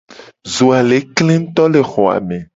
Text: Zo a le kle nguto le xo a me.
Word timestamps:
Zo 0.53 0.65
a 0.77 0.79
le 0.89 0.97
kle 1.15 1.33
nguto 1.41 1.63
le 1.73 1.81
xo 1.91 2.03
a 2.15 2.17
me. 2.27 2.37